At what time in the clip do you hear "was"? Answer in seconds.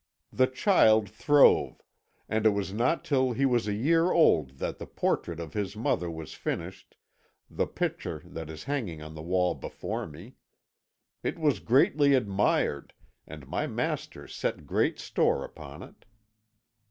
2.49-2.73, 3.45-3.67, 6.09-6.33, 11.37-11.59